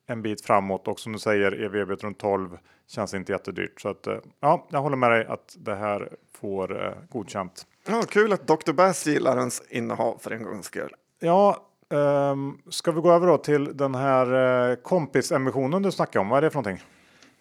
[0.06, 3.80] en bit framåt och som du säger EV runt 12 känns inte jättedyrt.
[3.80, 4.06] Så att
[4.40, 6.08] ja, jag håller med dig att det här
[6.40, 7.66] får eh, godkänt.
[7.88, 8.72] Ja, kul att Dr.
[8.72, 10.94] Bass gillar ens innehav för en gångs skull.
[11.18, 14.34] Ja, um, ska vi gå över då till den här
[14.70, 16.28] uh, kompisemissionen du snackade om?
[16.28, 16.86] Vad är det för någonting?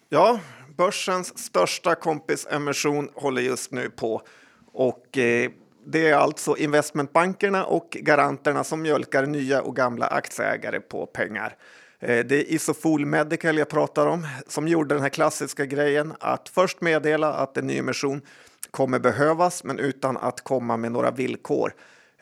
[0.08, 0.40] Ja,
[0.76, 4.22] börsens största kompisemission håller just nu på
[4.72, 5.50] och eh,
[5.86, 11.56] det är alltså investmentbankerna och garanterna som mjölkar nya och gamla aktieägare på pengar.
[12.00, 16.48] Eh, det är Isofol Medical jag pratar om som gjorde den här klassiska grejen att
[16.48, 18.22] först meddela att en nyemission
[18.70, 21.72] kommer behövas, men utan att komma med några villkor.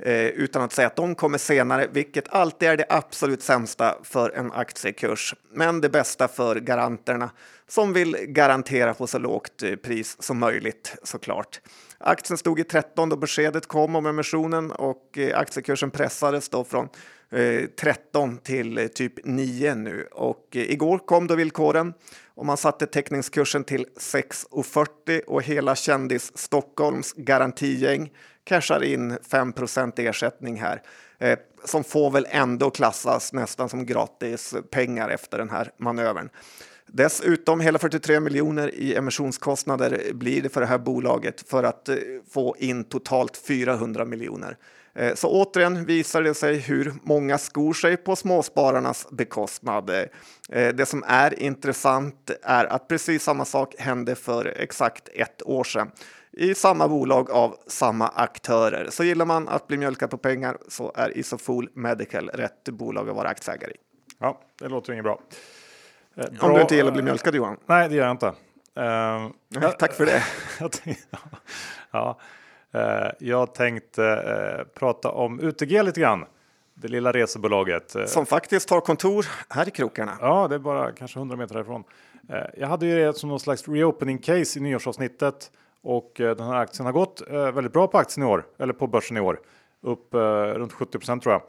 [0.01, 4.31] eh, utan att säga att de kommer senare, vilket alltid är det absolut sämsta för
[4.31, 7.31] en aktiekurs, men det bästa för garanterna
[7.69, 11.61] som vill garantera på så lågt eh, pris som möjligt såklart.
[12.01, 16.89] Aktien stod i 13 då beskedet kom om emissionen och eh, aktiekursen pressades då från
[17.31, 21.95] eh, 13 till eh, typ 9 nu och igår kom då villkoren
[22.35, 28.13] och man satte teckningskursen till 6,40 och hela kändis Stockholms garantigäng
[28.45, 30.83] cashar in 5% ersättning här
[31.65, 36.31] som får väl ändå klassas nästan som gratis pengar efter den här manövern.
[36.93, 41.97] Dessutom hela 43 miljoner i emissionskostnader blir det för det här bolaget för att eh,
[42.31, 44.57] få in totalt 400 miljoner.
[44.95, 49.91] Eh, så återigen visar det sig hur många skor sig på småspararnas bekostnad.
[49.91, 55.65] Eh, det som är intressant är att precis samma sak hände för exakt ett år
[55.65, 55.91] sedan
[56.33, 58.89] i samma bolag av samma aktörer.
[58.91, 63.17] Så gillar man att bli mjölkad på pengar så är Isofol Medical rätt bolag att
[63.17, 63.77] vara aktieägare i.
[64.19, 65.21] Ja, det låter inget bra.
[66.19, 67.57] Bra, eh, Om du inte gillar att bli mjölkad Johan?
[67.67, 68.27] Nej, det gör jag inte.
[68.27, 70.23] Uh, ja, tack för det.
[71.91, 72.19] ja,
[72.75, 76.25] uh, jag tänkte uh, prata om UTG lite grann.
[76.75, 77.97] Det lilla resebolaget.
[78.07, 80.19] Som faktiskt har kontor här i krokarna.
[80.21, 81.85] Ja, det är bara kanske 100 meter härifrån.
[82.57, 85.51] Jag hade ju det som någon slags reopening case i nyårsavsnittet
[85.83, 89.17] och den här aktien har gått väldigt bra på aktien i år, eller på börsen
[89.17, 89.41] i år.
[89.83, 90.15] Upp
[90.55, 91.43] runt 70% tror jag.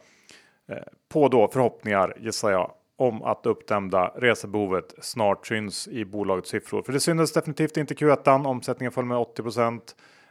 [1.09, 6.81] På då förhoppningar gissar jag om att det uppdämda resebehovet snart syns i bolagets siffror.
[6.81, 8.45] För det syntes definitivt inte i Q1.
[8.45, 9.43] Omsättningen föll med 80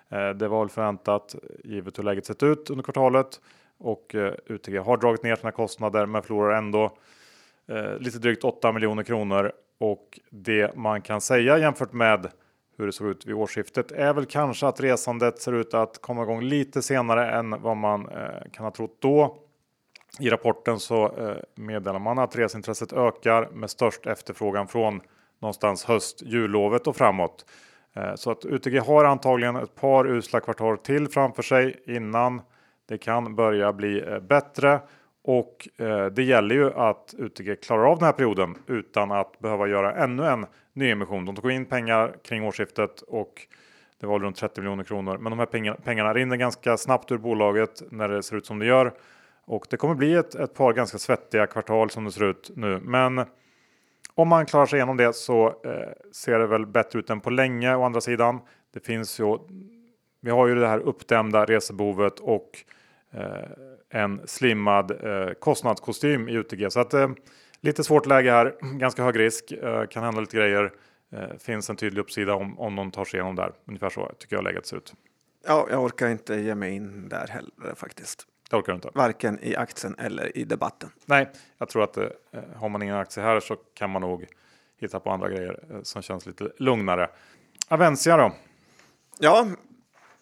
[0.09, 3.41] eh, Det var väl förväntat givet hur läget sett ut under kvartalet
[3.79, 6.93] och eh, UTG har dragit ner sina kostnader men förlorar ändå
[7.69, 12.29] eh, lite drygt 8 miljoner kronor och det man kan säga jämfört med
[12.79, 16.23] hur det såg ut vid årsskiftet är väl kanske att resandet ser ut att komma
[16.23, 19.39] igång lite senare än vad man eh, kan ha trott då.
[20.19, 25.01] I rapporten så eh, meddelar man att resintresset ökar med störst efterfrågan från
[25.39, 27.47] någonstans höst, jullovet och framåt.
[27.95, 32.43] Eh, så att UTG har antagligen ett par usla kvartal till framför sig innan
[32.89, 34.81] det kan börja bli eh, bättre.
[35.23, 35.69] Och
[36.13, 40.27] det gäller ju att UTG klarar av den här perioden utan att behöva göra ännu
[40.27, 41.25] en nyemission.
[41.25, 43.47] De tog in pengar kring årsskiftet och
[44.01, 45.19] det var runt 30 miljoner kronor.
[45.19, 48.67] Men de här pengarna rinner ganska snabbt ur bolaget när det ser ut som det
[48.67, 48.93] gör.
[49.49, 52.81] Och det kommer bli ett, ett par ganska svettiga kvartal som det ser ut nu.
[52.83, 53.25] Men
[54.15, 57.31] om man klarar sig igenom det så eh, ser det väl bättre ut än på
[57.31, 57.75] länge.
[57.75, 58.41] Å andra sidan,
[58.75, 59.39] det finns ju.
[60.21, 62.51] Vi har ju det här uppdämda resebehovet och
[63.11, 63.49] eh,
[63.91, 66.71] en slimmad eh, kostnadskostym i UTG.
[66.71, 67.09] Så att eh,
[67.61, 70.73] lite svårt läge här, ganska hög risk, eh, kan hända lite grejer.
[71.13, 73.53] Eh, finns en tydlig uppsida om, om någon tar sig igenom där.
[73.65, 74.95] Ungefär så tycker jag läget ser ut.
[75.47, 78.27] Ja, jag orkar inte ge mig in där heller faktiskt.
[78.49, 78.91] Det orkar du inte.
[78.95, 80.91] Varken i aktien eller i debatten.
[81.07, 82.07] Nej, jag tror att eh,
[82.57, 84.27] har man ingen aktie här så kan man nog
[84.81, 87.11] hitta på andra grejer eh, som känns lite lugnare.
[87.69, 88.33] Avencia då?
[89.19, 89.47] Ja,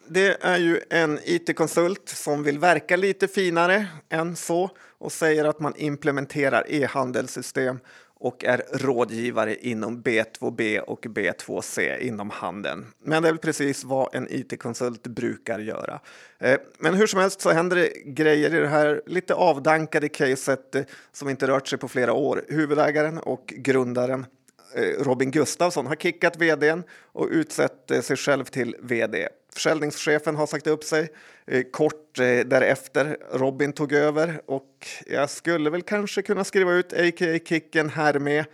[0.08, 5.60] det är ju en IT-konsult som vill verka lite finare än så och säger att
[5.60, 7.80] man implementerar e-handelssystem
[8.20, 12.87] och är rådgivare inom B2B och B2C inom handeln.
[13.02, 16.00] Men det är väl precis vad en IT-konsult brukar göra.
[16.38, 20.74] Eh, men hur som helst så händer det grejer i det här lite avdankade caset
[20.74, 22.44] eh, som inte rört sig på flera år.
[22.48, 24.26] Huvudägaren och grundaren
[24.74, 29.29] Eh, Robin Gustafsson har kickat vdn och utsett eh, sig själv till vd.
[29.55, 31.09] Försäljningschefen har sagt upp sig.
[31.46, 37.38] Eh, kort därefter Robin tog över och jag skulle väl kanske kunna skriva ut a.k.a.
[37.44, 38.44] Kicken här med.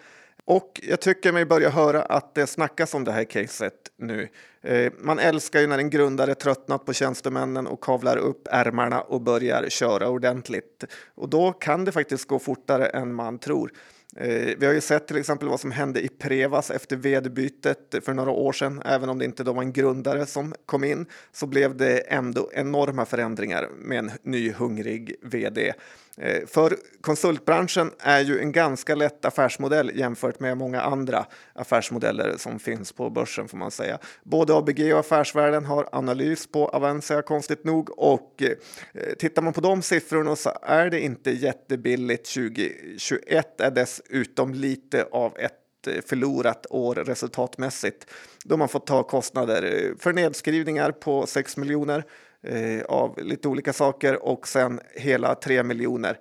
[0.44, 4.28] Och jag tycker mig börja höra att det snackas om det här caset nu.
[4.98, 9.68] Man älskar ju när en grundare tröttnat på tjänstemännen och kavlar upp ärmarna och börjar
[9.68, 10.84] köra ordentligt.
[11.14, 13.72] Och då kan det faktiskt gå fortare än man tror.
[14.16, 18.14] Eh, vi har ju sett till exempel vad som hände i Prevas efter vd-bytet för
[18.14, 18.82] några år sedan.
[18.84, 22.50] Även om det inte då var en grundare som kom in så blev det ändå
[22.52, 25.72] enorma förändringar med en ny hungrig vd.
[26.18, 32.58] Eh, för konsultbranschen är ju en ganska lätt affärsmodell jämfört med många andra affärsmodeller som
[32.58, 33.98] finns på börsen får man säga.
[34.22, 39.60] Både ABG och Affärsvärlden har analys på Avanza konstigt nog och eh, tittar man på
[39.60, 42.34] de siffrorna så är det inte jättebilligt.
[42.34, 48.06] 2021 är dessutom lite av ett eh, förlorat år resultatmässigt
[48.44, 52.04] då man får ta kostnader eh, för nedskrivningar på 6 miljoner
[52.42, 56.18] eh, av lite olika saker och sen hela 3 miljoner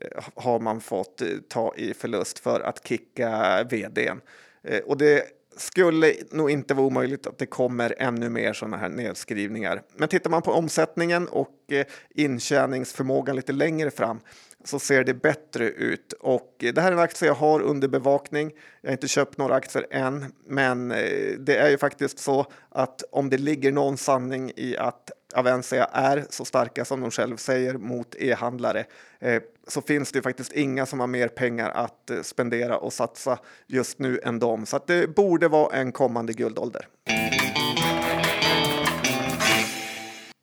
[0.00, 4.20] eh, har man fått eh, ta i förlust för att kicka vdn.
[4.62, 5.24] Eh, och det
[5.56, 9.82] skulle nog inte vara omöjligt att det kommer ännu mer sådana här nedskrivningar.
[9.96, 14.20] Men tittar man på omsättningen och eh, intjäningsförmågan lite längre fram
[14.64, 16.12] så ser det bättre ut.
[16.12, 18.52] Och eh, det här är en aktie jag har under bevakning.
[18.80, 23.02] Jag har inte köpt några aktier än, men eh, det är ju faktiskt så att
[23.10, 27.74] om det ligger någon sanning i att Avensia är så starka som de själv säger
[27.74, 28.84] mot e-handlare
[29.18, 32.92] eh, så finns det ju faktiskt inga som har mer pengar att eh, spendera och
[32.92, 34.66] satsa just nu än dem.
[34.66, 36.86] Så att det borde vara en kommande guldålder.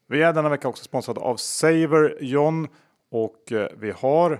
[0.08, 2.68] Vi är denna vecka också sponsrade av Saver John
[3.12, 4.40] och eh, vi har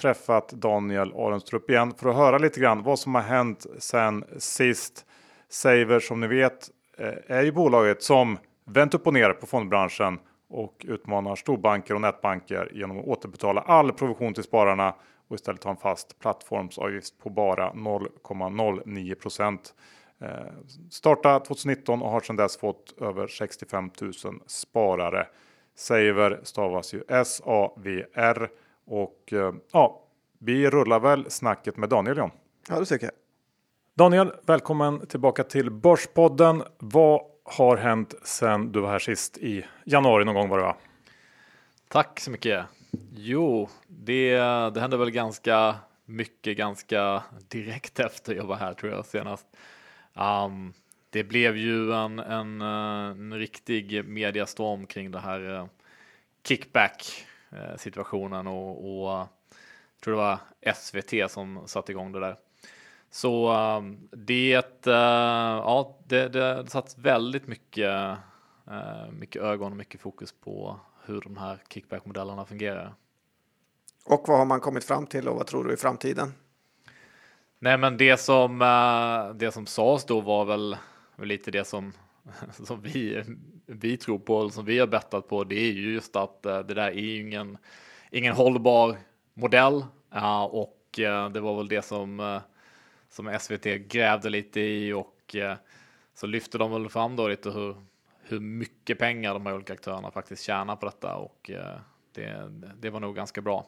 [0.00, 5.06] träffat Daniel Arenstrup igen för att höra lite grann vad som har hänt sen sist.
[5.48, 8.38] Saver som ni vet eh, är ju bolaget som
[8.72, 13.92] vänt upp och ner på fondbranschen och utmanar storbanker och nätbanker genom att återbetala all
[13.92, 14.94] provision till spararna
[15.28, 19.74] och istället ha en fast plattformsavgift på bara 0,09 procent.
[20.20, 20.28] Eh,
[20.90, 24.12] starta 2019 och har sedan dess fått över 65 000
[24.46, 25.26] sparare.
[25.74, 28.50] Saver stavas ju S-A-V-R
[28.86, 30.02] och eh, ja,
[30.38, 32.30] vi rullar väl snacket med Daniel John.
[32.68, 33.14] Ja, det tycker jag.
[33.94, 36.62] Daniel, välkommen tillbaka till Börspodden.
[36.78, 40.76] Vad har hänt sedan du var här sist i januari någon gång var det va?
[41.88, 42.66] Tack så mycket.
[43.14, 44.36] Jo, det,
[44.74, 49.46] det hände väl ganska mycket ganska direkt efter jag var här tror jag senast.
[50.14, 50.72] Um,
[51.10, 55.66] det blev ju en, en, en riktig mediastorm kring det här eh,
[56.44, 59.28] kickback eh, situationen och, och jag
[60.04, 60.38] tror det var
[60.74, 62.36] SVT som satte igång det där.
[63.10, 68.16] Så um, det, ja, det, det satt väldigt mycket,
[69.12, 72.94] mycket ögon och mycket fokus på hur de här kickback-modellerna fungerar.
[74.04, 76.32] Och vad har man kommit fram till och vad tror du i framtiden?
[77.58, 78.58] Nej, men det som
[79.34, 80.76] det som sades då var väl
[81.26, 81.92] lite det som,
[82.52, 83.24] som vi,
[83.66, 85.44] vi tror på och som vi har bettat på.
[85.44, 87.58] Det är ju just att eh, det där är ju ingen,
[88.10, 88.96] ingen hållbar
[89.34, 89.84] modell
[90.50, 92.40] och eh, det var väl det som, eh,
[93.10, 95.36] som SVT grävde lite i och
[96.14, 97.76] så lyfte de väl fram då lite hur,
[98.22, 101.50] hur mycket pengar de här olika aktörerna faktiskt tjänar på detta och
[102.14, 103.66] det, det var nog ganska bra.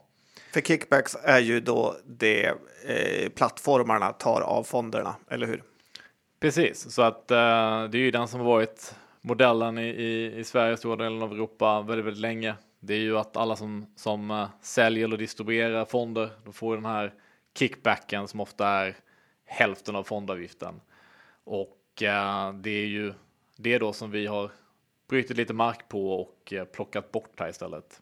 [0.53, 2.47] För kickbacks är ju då det
[2.87, 5.63] eh, plattformarna tar av fonderna, eller hur?
[6.41, 10.45] Precis, så att uh, det är ju den som har varit modellen i, i, i
[10.45, 12.55] Sverige, stora delen av Europa väldigt, väldigt länge.
[12.81, 16.85] Det är ju att alla som, som uh, säljer eller distribuerar fonder, då får den
[16.85, 17.15] här
[17.59, 18.97] kickbacken som ofta är
[19.45, 20.81] hälften av fondavgiften.
[21.45, 23.13] Och uh, det är ju
[23.57, 24.51] det då som vi har
[25.09, 28.01] brutit lite mark på och plockat bort här istället.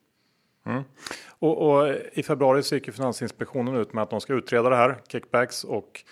[0.67, 0.83] Mm.
[1.29, 4.77] Och, och, i februari så gick ju Finansinspektionen ut med att de ska utreda det
[4.77, 6.05] här, kickbacks och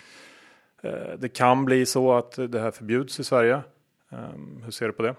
[0.81, 3.61] Eh, det kan bli så att det här förbjuds i Sverige.
[4.09, 5.15] Ehm, hur ser du på det?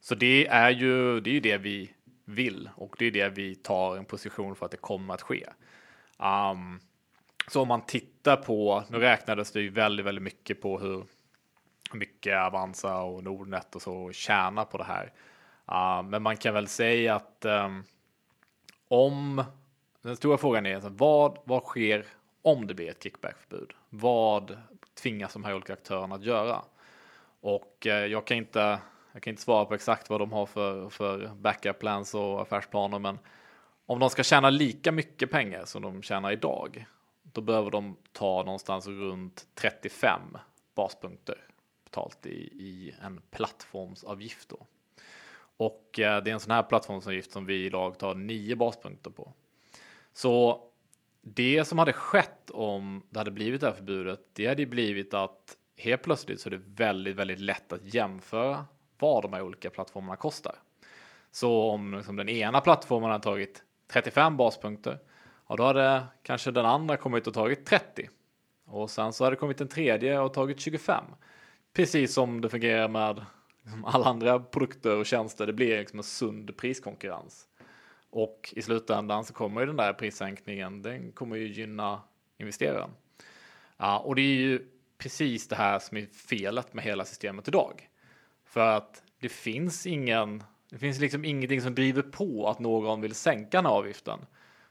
[0.00, 1.90] Så det är ju det, är det vi
[2.24, 5.46] vill och det är det vi tar en position för att det kommer att ske.
[6.18, 6.80] Um,
[7.48, 11.04] så om man tittar på, nu räknades det ju väldigt, väldigt mycket på hur
[11.92, 15.12] mycket Avanza och Nordnet och så tjänar på det här.
[15.72, 17.84] Uh, men man kan väl säga att um,
[18.88, 19.44] om
[20.02, 22.06] den stora frågan är vad, vad sker
[22.42, 23.72] om det blir ett kickbackförbud.
[23.88, 24.58] Vad
[25.02, 26.62] tvingas de här olika aktörerna att göra?
[27.40, 28.78] Och uh, jag kan inte
[29.12, 32.98] jag kan inte svara på exakt vad de har för, för backup plans och affärsplaner,
[32.98, 33.18] men
[33.86, 36.86] om de ska tjäna lika mycket pengar som de tjänar idag,
[37.32, 40.20] då behöver de ta någonstans runt 35
[40.74, 41.38] baspunkter
[41.84, 44.66] betalt i, i en plattformsavgift då.
[45.56, 49.32] Och eh, det är en sån här plattformsavgift som vi idag tar 9 baspunkter på.
[50.12, 50.62] Så
[51.20, 55.14] det som hade skett om det hade blivit det här förbudet, det hade ju blivit
[55.14, 58.66] att helt plötsligt så är det väldigt, väldigt lätt att jämföra
[58.98, 60.54] vad de här olika plattformarna kostar.
[61.30, 64.98] Så om liksom den ena plattformen har tagit 35 baspunkter,
[65.52, 68.08] ja då hade kanske den andra kommit och tagit 30.
[68.66, 71.04] Och sen så hade det kommit en tredje och tagit 25.
[71.72, 73.24] Precis som det fungerar med
[73.62, 75.46] liksom alla andra produkter och tjänster.
[75.46, 77.46] Det blir liksom en sund priskonkurrens.
[78.10, 82.00] Och i slutändan så kommer ju den där prissänkningen, den kommer ju gynna
[82.38, 82.90] investeraren.
[83.76, 84.66] Ja, och det är ju
[84.98, 87.88] precis det här som är felet med hela systemet idag.
[88.44, 93.14] För att det finns ingen, det finns liksom ingenting som driver på att någon vill
[93.14, 94.18] sänka den här avgiften.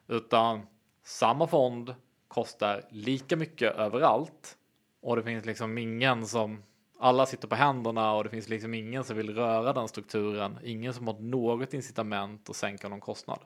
[0.07, 0.67] Utan
[1.03, 1.95] samma fond
[2.27, 4.57] kostar lika mycket överallt
[5.01, 6.63] och det finns liksom ingen som
[6.99, 10.59] alla sitter på händerna och det finns liksom ingen som vill röra den strukturen.
[10.63, 13.39] Ingen som har något incitament att sänka någon kostnad.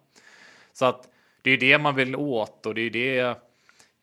[0.73, 1.09] Så att
[1.41, 3.15] det är det man vill åt och det är det.
[3.15, 3.37] Jag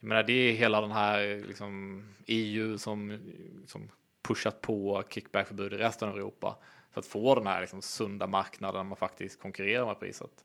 [0.00, 3.18] menar, det är hela den här liksom EU som,
[3.66, 3.88] som
[4.22, 6.57] pushat på kickbackförbud i resten av Europa.
[6.92, 10.44] för att få den här liksom sunda marknaden man faktiskt konkurrerar med priset.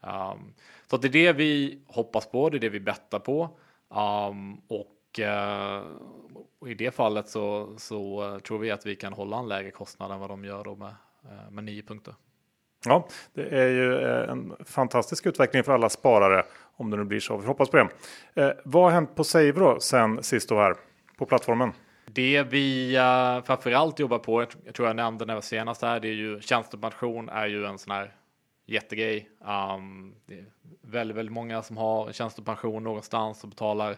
[0.00, 0.54] Um,
[0.86, 3.42] så det är det vi hoppas på, det är det vi bettar på.
[3.88, 5.82] Um, och, uh,
[6.58, 9.70] och, i det fallet så, så uh, tror vi att vi kan hålla en lägre
[9.70, 10.94] kostnad än vad de gör då med,
[11.24, 12.14] uh, med nio punkter.
[12.84, 16.44] Ja, det är ju en fantastisk utveckling för alla sparare
[16.76, 17.36] om det nu blir så.
[17.36, 17.88] Vi hoppas på det.
[18.42, 20.74] Eh, vad har hänt på Save då sen sist då här
[21.18, 21.72] på plattformen?
[22.06, 26.12] Det vi uh, framförallt jobbar på, jag tror jag nämnde när senast här, det är
[26.12, 28.14] ju tjänstepension är ju en sån här
[28.66, 29.30] jättegrej.
[29.40, 30.44] Um, det är
[30.80, 33.96] väldigt, väldigt många som har tjänstepension någonstans och betalar.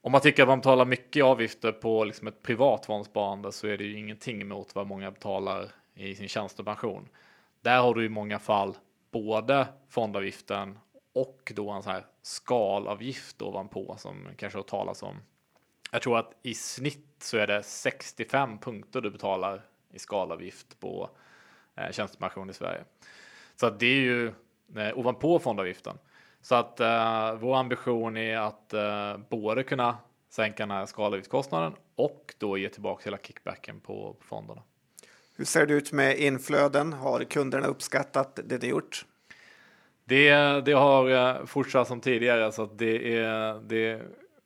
[0.00, 3.78] Om man tycker att man betalar mycket avgifter på liksom ett privat fondsparande så är
[3.78, 7.08] det ju ingenting mot vad många betalar i sin tjänstepension.
[7.60, 8.76] Där har du i många fall
[9.10, 10.78] både fondavgiften
[11.12, 15.16] och då en sån här skalavgift ovanpå som kanske har talas om.
[15.92, 21.10] Jag tror att i snitt så är det 65 punkter du betalar i skalavgift på
[21.76, 22.84] eh, tjänstepension i Sverige.
[23.60, 24.26] Så att det är ju
[24.76, 25.98] eh, ovanpå fondavgiften.
[26.42, 29.96] Så att eh, vår ambition är att eh, både kunna
[30.30, 34.62] sänka den här skalavgiftskostnaden och då ge tillbaka hela kickbacken på, på fonderna.
[35.36, 36.92] Hur ser det ut med inflöden?
[36.92, 39.04] Har kunderna uppskattat det ni gjort?
[40.04, 40.30] Det,
[40.64, 44.02] det har eh, fortsatt som tidigare så att det är, det är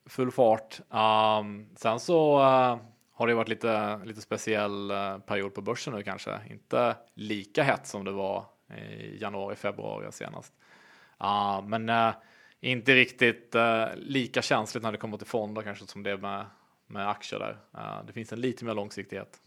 [0.06, 0.80] full fart.
[0.90, 2.76] Um, sen så uh,
[3.12, 6.40] har det varit lite, lite speciell uh, period på börsen nu kanske.
[6.50, 8.44] Inte lika hett som det var
[9.20, 10.52] januari, februari senast.
[11.24, 12.14] Uh, men uh,
[12.60, 16.46] inte riktigt uh, lika känsligt när det kommer till fonder kanske som det är med,
[16.86, 17.56] med aktier där.
[18.06, 19.40] det finns en lite mer långsiktighet.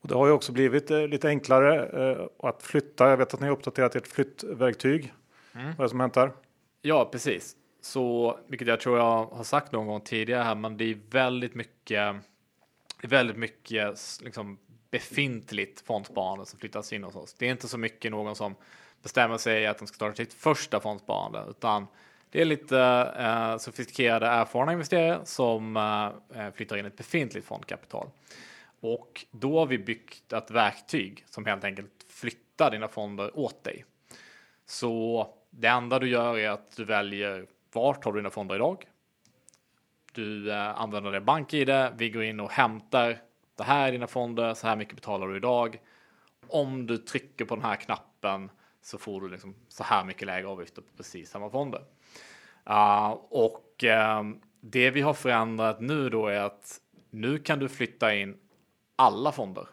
[0.00, 3.10] Och det har ju också blivit lite enklare att flytta.
[3.10, 5.12] Jag vet att ni har uppdaterat ert flyttverktyg.
[5.52, 5.66] Mm.
[5.66, 6.32] Vad är det som hänt där?
[6.82, 7.56] Ja, precis.
[7.80, 11.54] Så, vilket jag tror jag har sagt någon gång tidigare här, men det är väldigt
[11.54, 12.16] mycket,
[13.02, 14.58] väldigt mycket liksom
[14.94, 17.34] befintligt fondsparande som flyttas in hos oss.
[17.34, 18.54] Det är inte så mycket någon som
[19.02, 21.86] bestämmer sig att de ska starta sitt första fondsparande, utan
[22.30, 22.78] det är lite
[23.18, 28.08] eh, sofistikerade erfarna investerare som eh, eh, flyttar in ett befintligt fondkapital.
[28.80, 33.84] Och då har vi byggt ett verktyg som helt enkelt flyttar dina fonder åt dig.
[34.66, 38.84] Så det enda du gör är att du väljer vart har du dina fonder idag?
[40.12, 41.70] Du eh, använder det bank-id.
[41.96, 43.18] Vi går in och hämtar
[43.56, 44.54] det här är dina fonder.
[44.54, 45.80] Så här mycket betalar du idag.
[46.46, 48.50] Om du trycker på den här knappen
[48.82, 51.84] så får du liksom så här mycket lägre avgifter på precis samma fonder.
[52.70, 56.80] Uh, och uh, det vi har förändrat nu då är att
[57.10, 58.36] nu kan du flytta in
[58.96, 59.66] alla fonder.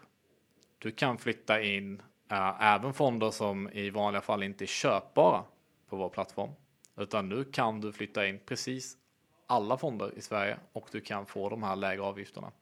[0.78, 2.02] Du kan flytta in
[2.32, 5.44] uh, även fonder som i vanliga fall inte är köpbara
[5.88, 6.50] på vår plattform.
[6.96, 8.96] Utan nu kan du flytta in precis
[9.46, 12.52] alla fonder i Sverige och du kan få de här lägre avgifterna.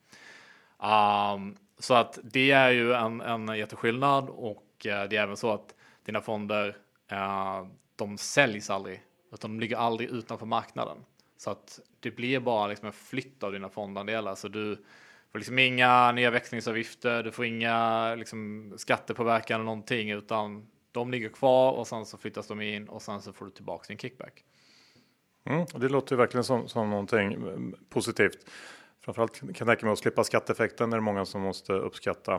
[0.81, 5.51] Um, så att det är ju en, en jätteskillnad och eh, det är även så
[5.51, 5.75] att
[6.05, 6.77] dina fonder,
[7.11, 9.03] uh, de säljs aldrig,
[9.33, 10.97] utan de ligger aldrig utanför marknaden.
[11.37, 14.35] Så att det blir bara liksom en flytt av dina fondandelar.
[14.35, 14.75] Så du
[15.31, 21.29] får liksom inga nya växlingsavgifter, du får inga liksom, skattepåverkan eller någonting, utan de ligger
[21.29, 24.43] kvar och sen så flyttas de in och sen så får du tillbaka din kickback.
[25.43, 28.49] Mm, det låter ju verkligen som, som någonting mm, positivt.
[29.05, 30.89] Framförallt kan jag tänka mig att slippa skatteeffekten.
[30.89, 32.33] Det är många som måste uppskatta.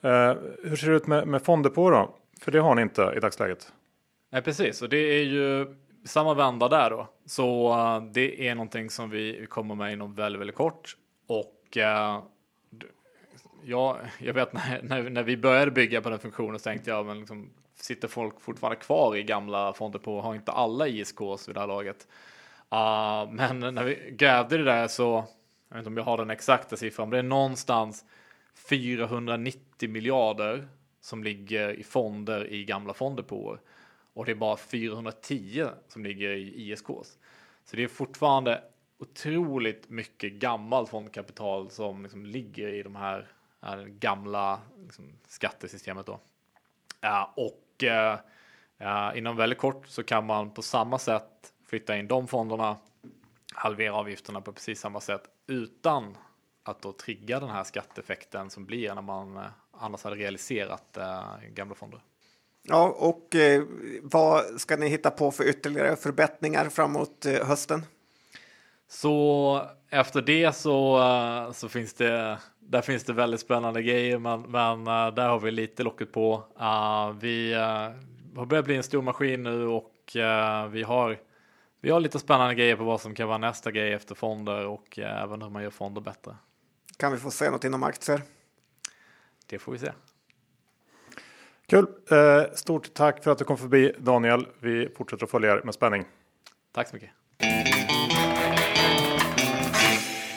[0.00, 2.14] Eh, hur ser det ut med, med fonddepå då?
[2.40, 3.72] För det har ni inte i dagsläget.
[4.32, 7.08] Nej, precis och det är ju samma vända där då.
[7.26, 10.96] Så uh, det är någonting som vi kommer med inom väldigt, väldigt kort
[11.26, 12.22] och uh,
[13.64, 17.06] ja, jag vet när, när, när, vi började bygga på den funktionen så tänkte jag
[17.06, 21.56] men liksom, sitter folk fortfarande kvar i gamla fonder på har inte alla ISKs vid
[21.56, 22.06] det här laget.
[22.72, 25.24] Uh, men när vi grävde det där så,
[25.72, 28.04] jag vet inte om jag har den exakta siffran, men det är någonstans
[28.54, 30.68] 490 miljarder
[31.00, 33.60] som ligger i fonder i gamla fonddepåer
[34.14, 37.18] och det är bara 410 som ligger i ISKs.
[37.64, 38.62] Så det är fortfarande
[38.98, 43.28] otroligt mycket gammalt fondkapital som liksom ligger i de här,
[43.60, 46.20] här gamla liksom, skattesystemet då.
[47.00, 52.28] Ja, och eh, inom väldigt kort så kan man på samma sätt flytta in de
[52.28, 52.76] fonderna,
[53.54, 56.16] halvera avgifterna på precis samma sätt utan
[56.62, 61.22] att då trigga den här skatteeffekten som blir när man eh, annars hade realiserat eh,
[61.54, 62.00] gamla fonder.
[62.62, 63.62] Ja, och eh,
[64.02, 67.82] vad ska ni hitta på för ytterligare förbättringar framåt hösten?
[68.88, 71.00] Så efter det så,
[71.54, 74.84] så finns det, där finns det väldigt spännande grejer, men, men
[75.14, 76.44] där har vi lite locket på.
[77.20, 77.54] Vi
[78.36, 79.92] har börjat bli en stor maskin nu och
[80.70, 81.18] vi har
[81.84, 84.98] vi har lite spännande grejer på vad som kan vara nästa grej efter fonder och
[84.98, 86.36] även hur man gör fonder bättre.
[86.96, 88.22] Kan vi få se något inom aktier?
[89.46, 89.92] Det får vi se.
[91.66, 91.86] Kul!
[92.10, 94.46] Eh, stort tack för att du kom förbi Daniel.
[94.58, 96.04] Vi fortsätter att följa er med spänning.
[96.72, 97.10] Tack så mycket.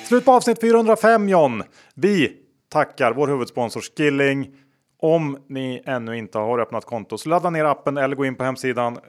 [0.07, 1.63] Slut på avsnitt 405 John.
[1.93, 2.37] Vi
[2.69, 4.57] tackar vår huvudsponsor Skilling.
[4.99, 8.43] Om ni ännu inte har öppnat konto så ladda ner appen eller gå in på
[8.43, 8.99] hemsidan.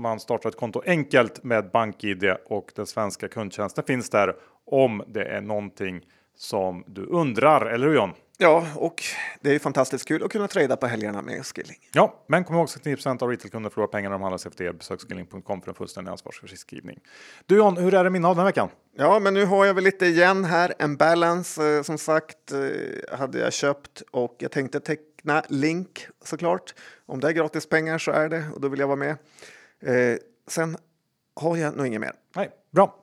[0.00, 4.36] Man startar ett konto enkelt med BankID och den svenska kundtjänsten finns där
[4.66, 8.12] om det är någonting som du undrar, eller hur John?
[8.38, 9.02] Ja, och
[9.40, 11.76] det är ju fantastiskt kul att kunna trada på helgerna med Skilling.
[11.92, 14.64] Ja, men kom ihåg att 9 av retailkunder förlorar pengar när de handlar sig efter
[14.64, 14.72] er.
[14.72, 17.00] Besök skilling.com för en fullständig ansvarsfri skrivning.
[17.46, 18.68] Du John, hur är det min av den här veckan?
[18.96, 20.74] Ja, men nu har jag väl lite igen här.
[20.78, 26.74] En balance eh, som sagt eh, hade jag köpt och jag tänkte teckna link såklart.
[27.06, 29.16] Om det är gratis pengar så är det och då vill jag vara med.
[29.82, 30.16] Eh,
[30.48, 30.76] sen
[31.40, 32.12] har jag nog inget mer.
[32.36, 32.94] Nej, bra.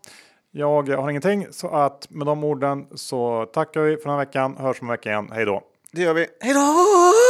[0.52, 4.58] Jag har ingenting så att med de orden så tackar vi för den här veckan.
[4.58, 5.30] Hörs om en vecka igen.
[5.34, 5.64] Hej då!
[5.92, 6.28] Det gör vi.
[6.40, 7.27] Hej då!